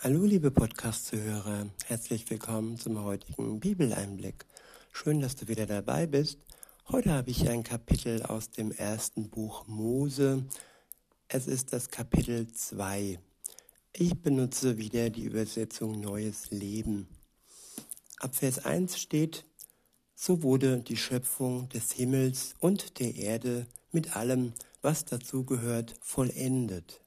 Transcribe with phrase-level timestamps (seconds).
[0.00, 4.46] Hallo liebe Podcast-Zuhörer, herzlich willkommen zum heutigen Bibeleinblick.
[4.92, 6.38] Schön, dass du wieder dabei bist.
[6.86, 10.44] Heute habe ich ein Kapitel aus dem ersten Buch Mose.
[11.26, 13.18] Es ist das Kapitel 2.
[13.92, 17.08] Ich benutze wieder die Übersetzung Neues Leben.
[18.20, 19.46] Ab Vers 1 steht,
[20.14, 27.00] so wurde die Schöpfung des Himmels und der Erde mit allem, was dazugehört, vollendet.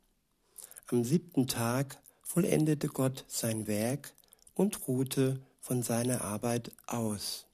[0.87, 2.00] Am siebten Tag
[2.33, 4.13] vollendete Gott sein Werk
[4.55, 7.45] und ruhte von seiner Arbeit aus.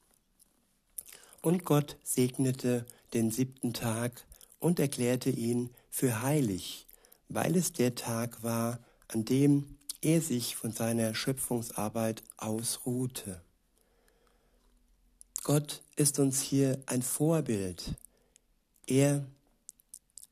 [1.41, 2.85] Und Gott segnete
[3.16, 4.23] den siebten Tag
[4.59, 6.85] und erklärte ihn für heilig,
[7.27, 13.41] weil es der Tag war, an dem er sich von seiner Schöpfungsarbeit ausruhte.
[15.44, 17.96] Gott ist uns hier ein Vorbild.
[18.85, 19.26] Er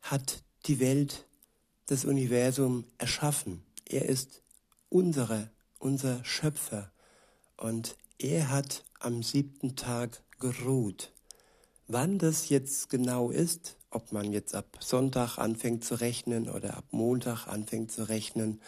[0.03, 1.25] hat die Welt,
[1.87, 3.64] das Universum erschaffen.
[3.87, 4.41] Er ist
[4.89, 5.49] unsere,
[5.79, 6.91] unser Schöpfer.
[7.57, 11.11] Und er hat am siebten Tag geruht.
[11.87, 16.85] Wann das jetzt genau ist, ob man jetzt ab Sonntag anfängt zu rechnen oder ab
[16.91, 18.59] Montag anfängt zu rechnen,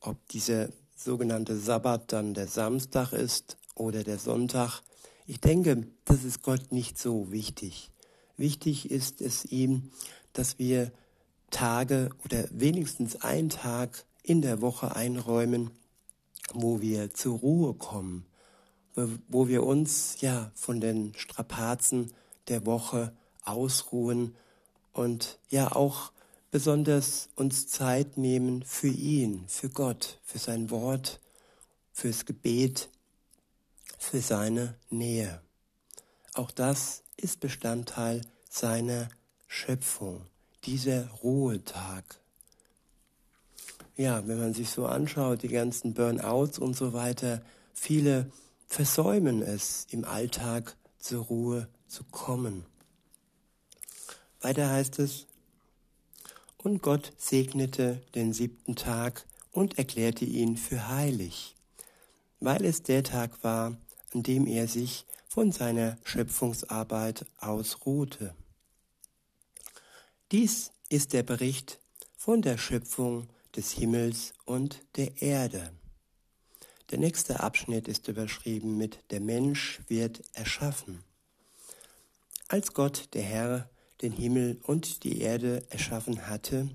[0.00, 4.82] ob dieser sogenannte Sabbat dann der Samstag ist oder der Sonntag,
[5.26, 7.90] ich denke, das ist Gott nicht so wichtig.
[8.36, 9.90] Wichtig ist es ihm,
[10.32, 10.92] dass wir
[11.50, 15.70] Tage oder wenigstens einen Tag in der Woche einräumen,
[16.52, 18.26] wo wir zur Ruhe kommen,
[19.28, 22.12] wo wir uns ja von den Strapazen
[22.48, 23.12] der Woche
[23.44, 24.34] ausruhen
[24.92, 26.10] und ja auch
[26.50, 31.20] besonders uns Zeit nehmen für ihn, für Gott, für sein Wort,
[31.92, 32.88] fürs Gebet,
[33.98, 35.40] für seine Nähe.
[36.34, 39.08] Auch das ist Bestandteil seiner
[39.46, 40.26] Schöpfung,
[40.64, 42.20] dieser Ruhetag,
[43.96, 48.30] ja, wenn man sich so anschaut, die ganzen Burnouts und so weiter, viele
[48.66, 52.66] versäumen es, im Alltag zur Ruhe zu kommen.
[54.40, 55.26] Weiter heißt es,
[56.58, 61.54] und Gott segnete den siebten Tag und erklärte ihn für heilig,
[62.40, 63.76] weil es der Tag war,
[64.12, 68.34] an dem er sich von seiner Schöpfungsarbeit ausruhte.
[70.32, 71.78] Dies ist der Bericht
[72.16, 75.72] von der Schöpfung des Himmels und der Erde.
[76.90, 81.02] Der nächste Abschnitt ist überschrieben mit Der Mensch wird erschaffen.
[82.48, 83.70] Als Gott, der Herr,
[84.02, 86.68] den Himmel und die Erde erschaffen hatte,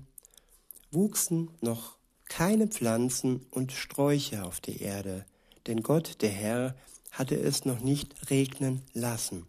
[0.90, 5.24] wuchsen noch keine Pflanzen und Sträucher auf der Erde,
[5.66, 6.74] denn Gott, der Herr,
[7.10, 9.46] hatte es noch nicht regnen lassen.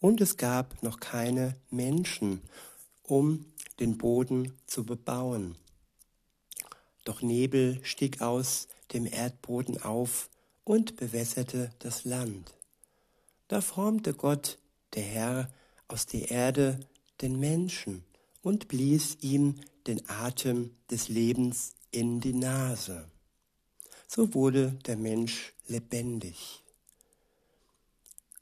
[0.00, 2.42] Und es gab noch keine Menschen,
[3.02, 3.46] um
[3.78, 5.56] den Boden zu bebauen.
[7.04, 10.30] Doch Nebel stieg aus dem Erdboden auf
[10.64, 12.54] und bewässerte das Land.
[13.48, 14.58] Da formte Gott,
[14.94, 15.50] der Herr,
[15.88, 16.78] aus der Erde
[17.20, 18.04] den Menschen
[18.42, 19.56] und blies ihm
[19.86, 23.10] den Atem des Lebens in die Nase.
[24.06, 26.62] So wurde der Mensch lebendig.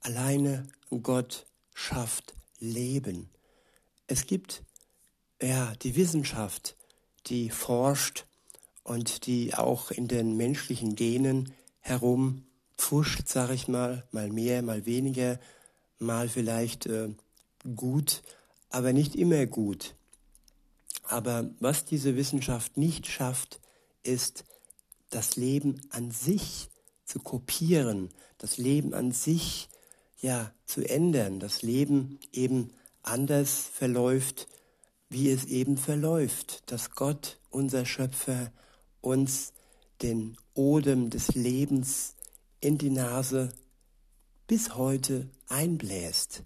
[0.01, 0.69] Alleine
[1.03, 3.29] Gott schafft Leben.
[4.07, 4.63] Es gibt
[5.41, 6.77] ja die Wissenschaft,
[7.27, 8.27] die forscht
[8.89, 15.39] und die auch in den menschlichen Genen herumfuscht, sag ich mal, mal mehr, mal weniger,
[15.99, 17.11] mal vielleicht äh,
[17.77, 18.23] gut,
[18.71, 19.95] aber nicht immer gut.
[21.03, 23.61] Aber was diese Wissenschaft nicht schafft,
[24.03, 24.45] ist
[25.11, 26.69] das Leben an sich
[27.05, 29.69] zu kopieren, das Leben an sich
[30.19, 32.71] ja zu ändern, das Leben eben
[33.03, 34.49] anders verläuft,
[35.11, 38.51] wie es eben verläuft, dass Gott, unser Schöpfer,
[39.01, 39.53] uns
[40.03, 42.15] den Odem des Lebens
[42.61, 43.51] in die Nase
[44.47, 46.43] bis heute einbläst,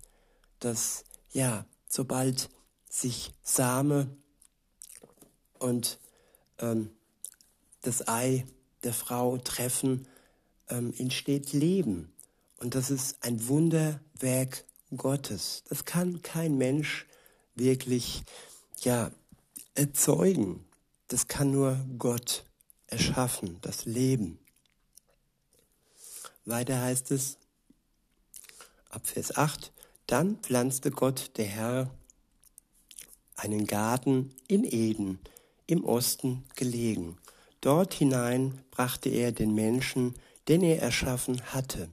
[0.58, 2.50] dass ja, sobald
[2.88, 4.08] sich Same
[5.58, 5.98] und
[6.58, 6.90] ähm,
[7.80, 8.46] das Ei
[8.82, 10.06] der Frau treffen,
[10.69, 12.12] ähm, entsteht Leben.
[12.58, 14.64] Und das ist ein Wunderwerk
[14.96, 15.64] Gottes.
[15.69, 17.06] Das kann kein Mensch
[17.55, 18.22] wirklich
[18.81, 19.10] ja,
[19.75, 20.64] erzeugen.
[21.12, 22.43] Das kann nur Gott
[22.87, 24.38] erschaffen, das Leben.
[26.47, 27.37] Weiter heißt es,
[28.88, 29.73] ab Vers 8,
[30.06, 31.91] dann pflanzte Gott, der Herr,
[33.37, 35.19] einen Garten in Eden,
[35.67, 37.19] im Osten gelegen.
[37.61, 40.15] Dort hinein brachte er den Menschen,
[40.49, 41.91] den er erschaffen hatte.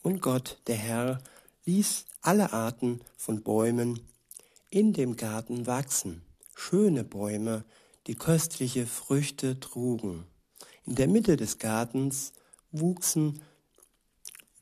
[0.00, 1.22] Und Gott, der Herr,
[1.66, 4.00] ließ alle Arten von Bäumen
[4.70, 6.22] in dem Garten wachsen,
[6.54, 7.66] schöne Bäume,
[8.06, 10.26] die köstliche Früchte trugen.
[10.84, 12.32] In der Mitte des Gartens
[12.72, 13.40] wuchsen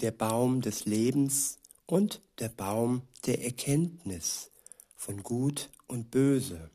[0.00, 4.50] der Baum des Lebens und der Baum der Erkenntnis
[4.96, 6.70] von Gut und Böse.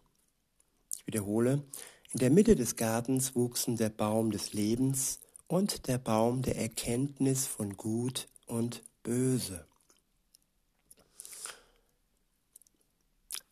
[0.97, 1.63] Ich wiederhole,
[2.11, 7.45] in der Mitte des Gartens wuchsen der Baum des Lebens und der Baum der Erkenntnis
[7.45, 9.65] von Gut und Böse.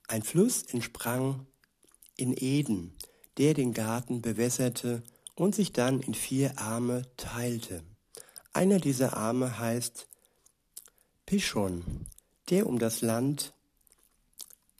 [0.07, 1.45] Ein Fluss entsprang
[2.15, 2.93] in Eden,
[3.37, 5.03] der den Garten bewässerte
[5.35, 7.83] und sich dann in vier Arme teilte.
[8.53, 10.07] Einer dieser Arme heißt
[11.25, 12.05] Pishon,
[12.49, 13.53] der um das Land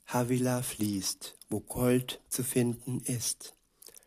[0.06, 3.54] Havila fließt, wo Gold zu finden ist.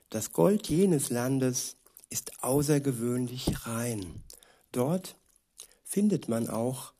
[0.09, 1.75] Das Gold jenes Landes
[2.09, 4.23] ist außergewöhnlich rein.
[4.71, 5.17] Dort
[5.83, 6.93] findet man auch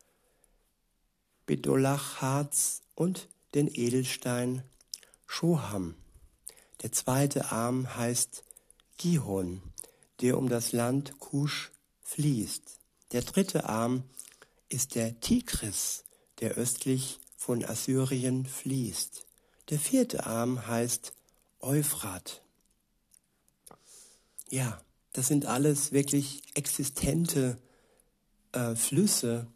[1.45, 4.63] Bedolachharz und den Edelstein
[5.25, 5.95] Shoham.
[6.81, 8.43] Der zweite Arm heißt
[8.97, 9.61] Gihon,
[10.21, 11.71] der um das Land Kusch
[12.01, 12.63] fließt.
[13.11, 14.03] Der dritte Arm
[14.69, 16.03] ist der Tigris,
[16.39, 19.25] der östlich von Assyrien fließt.
[19.69, 21.13] Der vierte Arm heißt
[21.59, 22.41] Euphrat.
[24.49, 24.81] Ja,
[25.13, 27.57] das sind alles wirklich existente
[28.51, 29.47] äh, Flüsse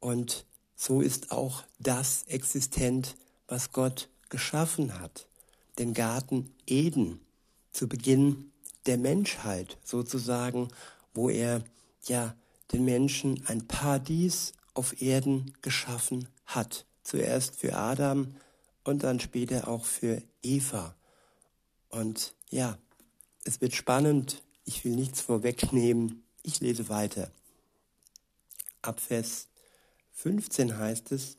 [0.00, 3.16] und so ist auch das existent,
[3.46, 5.26] was Gott geschaffen hat.
[5.80, 7.20] Den Garten Eden
[7.72, 8.52] zu Beginn
[8.84, 10.68] der Menschheit sozusagen,
[11.14, 11.64] wo er
[12.06, 12.36] ja
[12.70, 16.84] den Menschen ein Paradies auf Erden geschaffen hat.
[17.02, 18.34] Zuerst für Adam
[18.84, 20.94] und dann später auch für Eva.
[21.88, 22.76] Und ja,
[23.44, 24.42] es wird spannend.
[24.66, 26.24] Ich will nichts vorwegnehmen.
[26.42, 27.30] Ich lese weiter.
[28.82, 29.48] Ab Vers
[30.12, 31.38] 15 heißt es,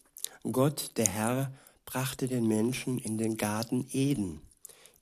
[0.51, 1.53] Gott, der Herr,
[1.91, 4.39] brachte den Menschen in den Garten Eden.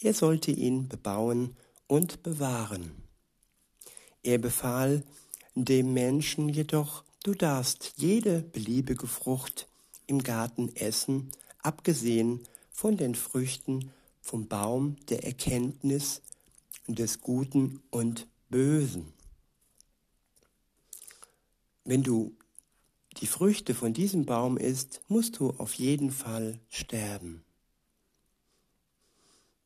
[0.02, 1.56] Er sollte ihn bebauen
[1.86, 3.04] und bewahren.
[4.24, 5.04] Er befahl
[5.54, 9.68] dem Menschen jedoch, du darfst jede beliebige Frucht
[10.08, 11.30] im Garten essen,
[11.62, 12.40] abgesehen
[12.72, 16.24] von den Früchten vom Baum der Erkenntnis
[16.88, 19.14] des Guten und Bösen.
[21.86, 22.36] Wenn du
[23.20, 27.44] die Früchte von diesem Baum isst, musst du auf jeden Fall sterben.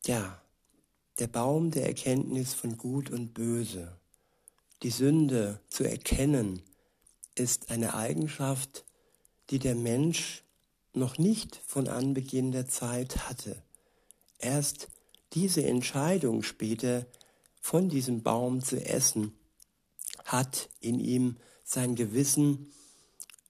[0.06, 0.42] Ja,
[1.20, 3.96] der Baum der Erkenntnis von Gut und Böse.
[4.82, 6.62] Die Sünde zu erkennen
[7.36, 8.84] ist eine Eigenschaft,
[9.50, 10.44] die der Mensch
[10.94, 13.62] noch nicht von Anbeginn der Zeit hatte.
[14.40, 14.88] Erst
[15.34, 17.06] diese Entscheidung später
[17.62, 19.34] von diesem Baum zu essen,
[20.26, 22.72] hat in ihm sein Gewissen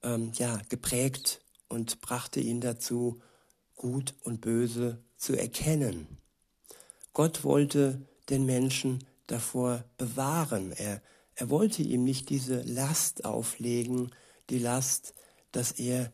[0.04, 3.22] ähm, ja, geprägt und brachte ihn dazu,
[3.76, 6.18] Gut und Böse zu erkennen.
[7.12, 10.72] Gott wollte den Menschen davor bewahren.
[10.72, 11.02] Er,
[11.36, 14.12] er wollte ihm nicht diese Last auflegen,
[14.50, 15.14] die Last,
[15.52, 16.12] dass er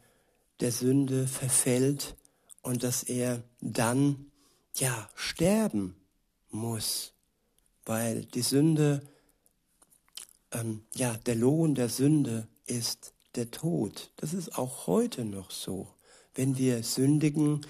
[0.60, 2.16] der Sünde verfällt
[2.62, 4.32] und dass er dann
[4.76, 5.96] ja sterben
[6.50, 7.14] muss,
[7.86, 9.02] weil die Sünde
[10.52, 14.12] ähm, ja der Lohn der Sünde ist der Tod.
[14.18, 15.88] Das ist auch heute noch so.
[16.36, 17.66] Wenn wir sündigen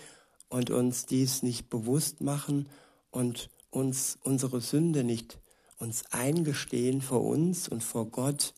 [0.50, 2.70] und uns dies nicht bewusst machen
[3.12, 5.38] und uns unsere Sünde nicht
[5.78, 8.54] uns eingestehen vor uns und vor Gott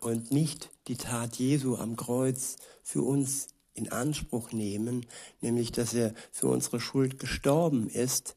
[0.00, 5.06] und nicht die Tat Jesu am Kreuz für uns in Anspruch nehmen,
[5.40, 8.36] nämlich dass er für unsere Schuld gestorben ist,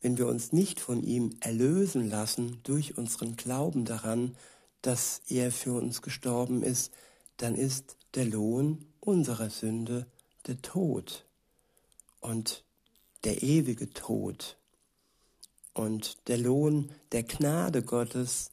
[0.00, 4.36] wenn wir uns nicht von ihm erlösen lassen durch unseren Glauben daran,
[4.84, 6.92] dass er für uns gestorben ist,
[7.38, 10.06] dann ist der Lohn unserer Sünde
[10.46, 11.24] der Tod
[12.20, 12.64] und
[13.24, 14.58] der ewige Tod
[15.72, 18.50] und der Lohn der Gnade Gottes,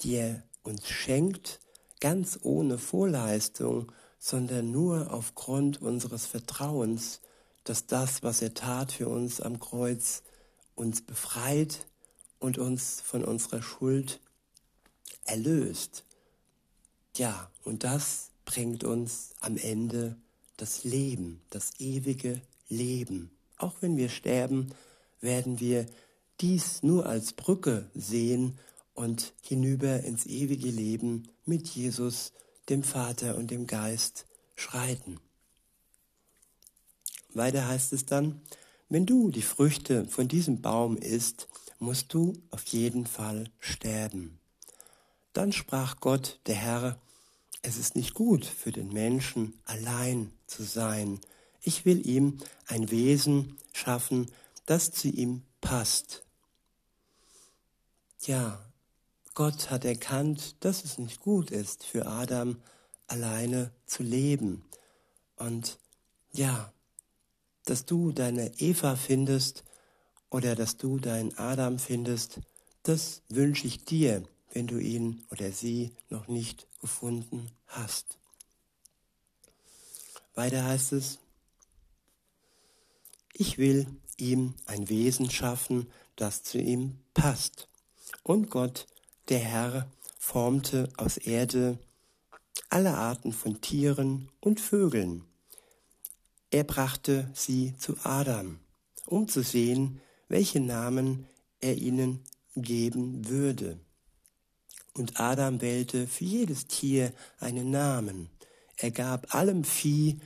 [0.00, 1.60] die er uns schenkt,
[2.00, 7.20] ganz ohne Vorleistung, sondern nur aufgrund unseres Vertrauens,
[7.62, 10.24] dass das, was er tat für uns am Kreuz,
[10.74, 11.86] uns befreit
[12.40, 14.20] und uns von unserer Schuld
[15.24, 16.04] erlöst.
[17.16, 20.16] Ja, und das bringt uns am Ende
[20.56, 23.30] das Leben, das ewige Leben.
[23.56, 24.74] Auch wenn wir sterben,
[25.20, 25.86] werden wir
[26.40, 28.58] dies nur als Brücke sehen
[28.94, 32.32] und hinüber ins ewige Leben mit Jesus,
[32.68, 34.26] dem Vater und dem Geist
[34.56, 35.18] schreiten.
[37.32, 38.40] Weiter heißt es dann,
[38.88, 41.48] wenn du die Früchte von diesem Baum isst,
[41.78, 44.39] musst du auf jeden Fall sterben.
[45.32, 47.00] Dann sprach Gott, der Herr,
[47.62, 51.20] es ist nicht gut für den Menschen allein zu sein.
[51.62, 54.30] Ich will ihm ein Wesen schaffen,
[54.66, 56.24] das zu ihm passt.
[58.22, 58.60] ja,
[59.34, 62.60] Gott hat erkannt, dass es nicht gut ist, für Adam
[63.06, 64.64] alleine zu leben.
[65.36, 65.78] Und
[66.32, 66.72] ja,
[67.64, 69.64] dass du deine Eva findest
[70.28, 72.40] oder dass du deinen Adam findest,
[72.82, 78.18] das wünsche ich dir, wenn du ihn oder sie noch nicht gefunden hast.
[80.34, 81.18] Weiter heißt es,
[83.32, 87.68] ich will ihm ein Wesen schaffen, das zu ihm passt.
[88.22, 88.86] Und Gott,
[89.28, 91.78] der Herr, formte aus Erde
[92.68, 95.24] alle Arten von Tieren und Vögeln.
[96.50, 98.58] Er brachte sie zu Adam,
[99.06, 101.26] um zu sehen, welche Namen
[101.60, 102.22] er ihnen
[102.56, 103.78] geben würde.
[105.00, 108.28] Und Adam wählte für jedes Tier einen Namen.
[108.76, 110.20] Er gab allem Vieh,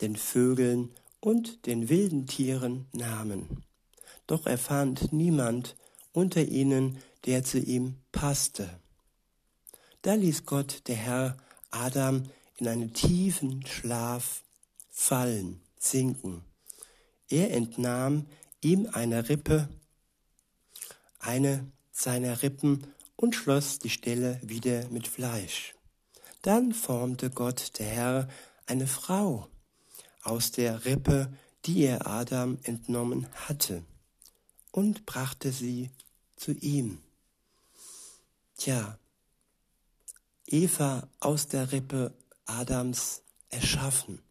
[0.00, 0.90] den Vögeln
[1.20, 3.62] und den wilden Tieren Namen.
[4.26, 5.76] Doch er fand niemand
[6.12, 8.68] unter ihnen, der zu ihm passte.
[10.02, 11.36] Da ließ Gott, der Herr,
[11.70, 12.24] Adam
[12.56, 14.42] in einen tiefen Schlaf
[14.90, 16.42] fallen, sinken.
[17.28, 18.26] Er entnahm
[18.60, 19.68] ihm eine Rippe,
[21.20, 25.74] eine seiner Rippen und schloss die Stelle wieder mit Fleisch.
[26.42, 28.28] Dann formte Gott, der Herr,
[28.66, 29.48] eine Frau
[30.22, 31.32] aus der Rippe,
[31.64, 33.84] die er Adam entnommen hatte,
[34.70, 35.90] und brachte sie
[36.36, 37.02] zu ihm.
[38.56, 38.98] Tja,
[40.46, 44.22] Eva aus der Rippe Adams erschaffen,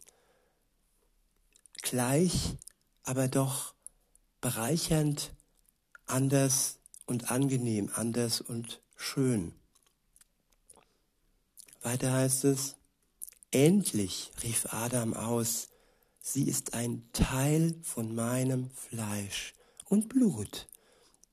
[1.81, 2.55] gleich,
[3.03, 3.73] aber doch
[4.39, 5.33] bereichernd,
[6.05, 9.53] anders und angenehm, anders und schön.
[11.81, 12.75] Weiter heißt es,
[13.51, 15.69] endlich rief Adam aus,
[16.19, 19.53] sie ist ein Teil von meinem Fleisch
[19.85, 20.67] und Blut.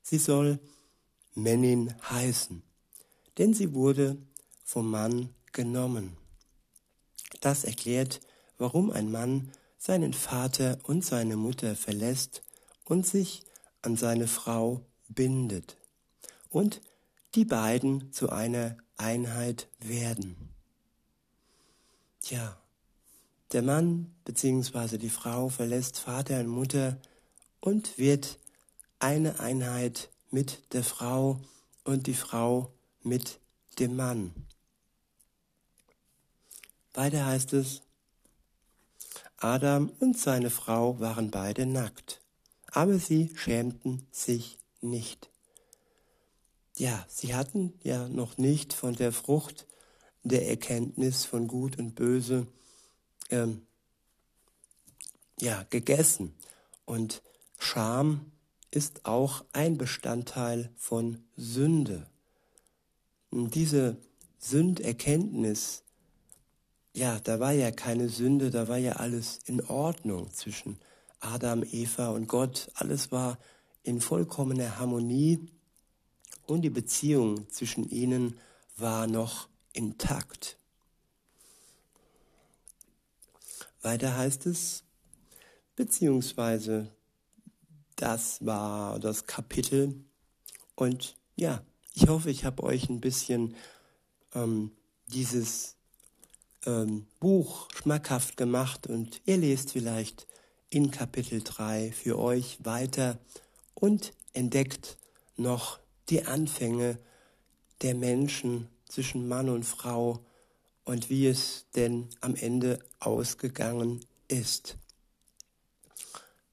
[0.03, 0.59] Sie soll
[1.35, 2.63] Männin heißen,
[3.39, 4.19] denn sie wurde
[4.65, 6.17] vom Mann genommen.
[7.41, 8.21] Das erklärt,
[8.59, 12.43] warum ein Mann seinen Vater und seine Mutter verlässt
[12.85, 13.43] und sich
[13.81, 15.77] an seine Frau bindet
[16.51, 16.81] und
[17.35, 20.51] die beiden zu einer Einheit werden.
[22.21, 22.57] Tja,
[23.53, 24.99] der Mann bzw.
[24.99, 26.99] die Frau verlässt Vater und Mutter
[27.61, 28.39] und wird
[28.99, 31.41] eine Einheit mit der Frau
[31.85, 33.41] und die Frau mit
[33.79, 34.33] dem Mann.
[36.95, 37.83] Weiter heißt es,
[39.39, 42.23] Adam und seine Frau waren beide nackt
[42.73, 45.31] aber sie schämten sich nicht.
[46.77, 49.67] Ja, sie hatten ja noch nicht von der Frucht
[50.23, 52.47] der Erkenntnis von Gut und Böse
[53.31, 53.63] ähm,
[55.41, 56.35] ja, gegessen.
[56.85, 57.23] Und
[57.59, 58.33] Scham
[58.71, 62.07] ist auch ein Bestandteil von Sünde.
[63.31, 63.97] Und diese
[64.39, 65.85] Sünderkenntnis,
[66.95, 70.79] ja, da war ja keine Sünde, da war ja alles in Ordnung zwischen
[71.21, 73.39] Adam, Eva und Gott, alles war
[73.83, 75.49] in vollkommener Harmonie
[76.47, 78.39] und die Beziehung zwischen ihnen
[78.77, 80.57] war noch intakt.
[83.83, 84.85] Weiter heißt es,
[85.75, 86.93] beziehungsweise
[87.97, 90.05] das war das Kapitel
[90.75, 91.63] und ja,
[91.95, 93.57] ich hoffe, ich habe euch ein bisschen
[94.35, 94.73] ähm,
[95.09, 95.77] dieses
[96.65, 100.27] ähm, Buch schmackhaft gemacht und ihr lest vielleicht
[100.71, 103.19] in Kapitel 3 für euch weiter
[103.83, 104.97] und entdeckt
[105.37, 106.99] noch die Anfänge
[107.83, 110.25] der Menschen zwischen Mann und Frau
[110.85, 114.77] und wie es denn am Ende ausgegangen ist.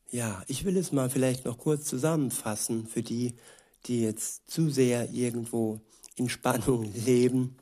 [0.10, 3.36] Ja, ich will es mal vielleicht noch kurz zusammenfassen für die,
[3.86, 5.82] die jetzt zu sehr irgendwo
[6.16, 7.58] in Spannung leben.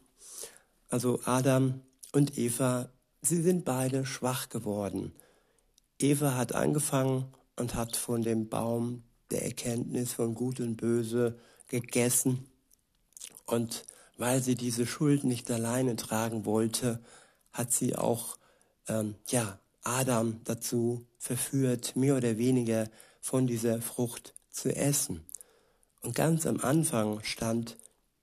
[0.88, 1.82] Also Adam
[2.14, 2.90] und Eva,
[3.22, 5.12] sie sind beide schwach geworden
[6.00, 12.46] Eva hat angefangen und hat von dem Baum der Erkenntnis von Gut und Böse gegessen.
[13.46, 13.86] Und
[14.18, 17.00] weil sie diese Schuld nicht alleine tragen wollte,
[17.52, 18.38] hat sie auch
[18.88, 22.90] ähm, ja, Adam dazu verführt, mehr oder weniger
[23.22, 25.26] von dieser Frucht zu essen.
[26.02, 27.78] Und ganz am Anfang stand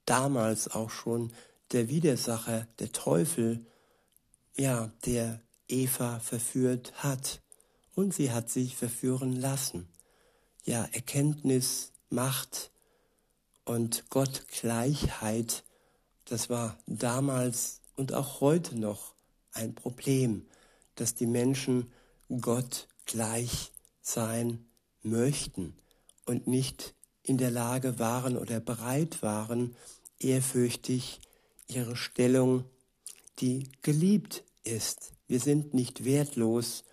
[0.05, 1.31] damals auch schon
[1.71, 3.65] der Widersacher, der Teufel,
[4.55, 7.41] ja, der Eva verführt hat
[7.95, 9.87] und sie hat sich verführen lassen.
[10.67, 12.71] Ja, Erkenntnis, Macht
[13.65, 15.63] und Gottgleichheit,
[16.25, 19.13] das war damals und auch heute noch
[19.51, 20.47] ein Problem,
[20.95, 21.91] dass die Menschen
[22.41, 24.65] Gott gleich sein
[25.03, 25.75] möchten
[26.25, 29.75] und nicht in der Lage waren oder bereit waren,
[30.17, 31.19] ehrfürchtig
[31.67, 32.65] ihre Stellung,
[33.37, 35.11] die geliebt ist.
[35.27, 36.83] Wir sind nicht wertlos,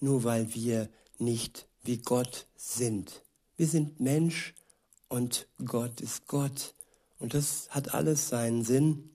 [0.00, 0.88] nur weil wir
[1.20, 3.22] nicht wie Gott sind.
[3.56, 4.54] Wir sind Mensch
[5.08, 6.74] und Gott ist Gott.
[7.18, 9.10] Und das hat alles seinen Sinn.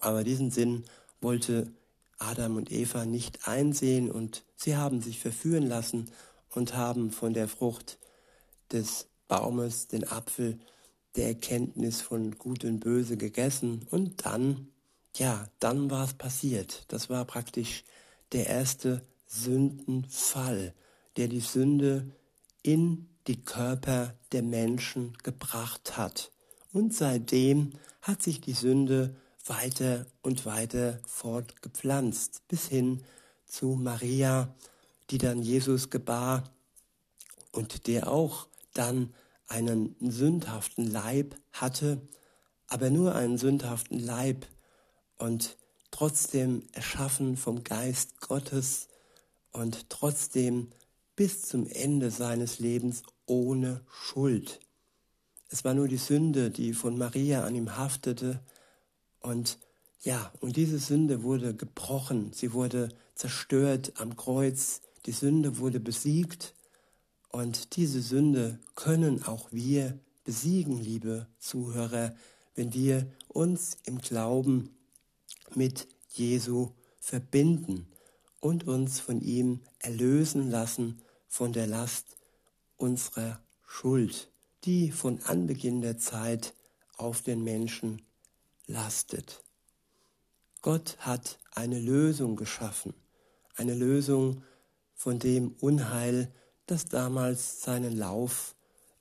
[0.00, 0.84] Aber diesen Sinn
[1.20, 1.70] wollte
[2.18, 6.10] Adam und Eva nicht einsehen und sie haben sich verführen lassen
[6.50, 7.98] und haben von der Frucht
[8.72, 10.58] des Baumes, den Apfel
[11.16, 14.68] der Erkenntnis von Gut und Böse gegessen und dann,
[15.16, 16.84] ja, dann war es passiert.
[16.88, 17.84] Das war praktisch
[18.32, 20.74] der erste Sündenfall,
[21.16, 22.10] der die Sünde
[22.62, 26.30] in die Körper der Menschen gebracht hat.
[26.72, 29.14] Und seitdem hat sich die Sünde
[29.46, 33.02] weiter und weiter fortgepflanzt, bis hin
[33.46, 34.54] zu Maria,
[35.10, 36.44] die dann Jesus gebar
[37.52, 39.12] und der auch dann
[39.48, 42.00] einen sündhaften Leib hatte,
[42.68, 44.46] aber nur einen sündhaften Leib
[45.18, 45.56] und
[45.90, 48.86] trotzdem erschaffen vom Geist Gottes
[49.50, 50.70] und trotzdem
[51.20, 54.58] bis zum Ende seines Lebens ohne Schuld.
[55.50, 58.40] Es war nur die Sünde, die von Maria an ihm haftete.
[59.20, 59.58] Und
[60.00, 66.54] ja, und diese Sünde wurde gebrochen, sie wurde zerstört am Kreuz, die Sünde wurde besiegt.
[67.28, 72.14] Und diese Sünde können auch wir besiegen, liebe Zuhörer,
[72.54, 74.70] wenn wir uns im Glauben
[75.54, 77.88] mit Jesu verbinden
[78.40, 82.16] und uns von ihm erlösen lassen von der Last
[82.76, 84.30] unserer Schuld,
[84.64, 86.54] die von Anbeginn der Zeit
[86.96, 88.02] auf den Menschen
[88.66, 89.42] lastet.
[90.60, 92.94] Gott hat eine Lösung geschaffen,
[93.54, 94.42] eine Lösung
[94.94, 96.32] von dem Unheil,
[96.66, 98.56] das damals seinen Lauf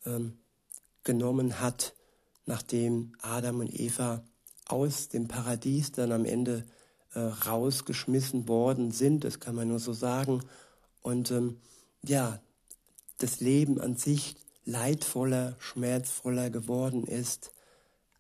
[0.06, 0.38] ähm,
[1.04, 1.96] genommen hat,
[2.46, 4.24] nachdem Adam und Eva
[4.68, 6.64] aus dem Paradies dann am Ende
[7.16, 10.44] äh, rausgeschmissen worden sind, das kann man nur so sagen.
[11.02, 11.60] Und ähm,
[12.04, 12.42] ja,
[13.18, 14.36] das Leben an sich
[14.66, 17.52] leidvoller, schmerzvoller geworden ist.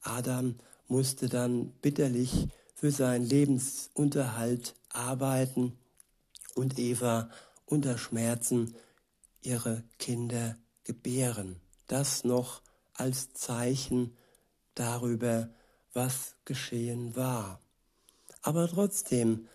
[0.01, 0.55] Adam
[0.87, 5.77] musste dann bitterlich für seinen Lebensunterhalt arbeiten
[6.55, 7.29] und Eva
[7.65, 8.75] unter Schmerzen
[9.41, 11.57] ihre Kinder gebären.
[11.87, 12.61] Das noch
[12.93, 14.17] als Zeichen
[14.75, 15.49] darüber,
[15.93, 17.61] was geschehen war.
[18.41, 19.47] Aber trotzdem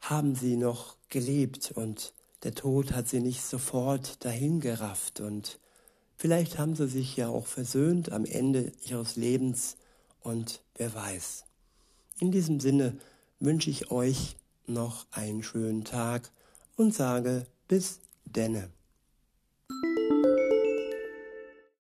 [0.00, 5.58] haben sie noch gelebt und der Tod hat sie nicht sofort dahingerafft und
[6.16, 9.76] vielleicht haben sie sich ja auch versöhnt am Ende ihres Lebens
[10.20, 11.44] und wer weiß.
[12.20, 12.96] In diesem Sinne
[13.40, 16.30] wünsche ich euch noch einen schönen Tag
[16.76, 18.70] und sage bis denne.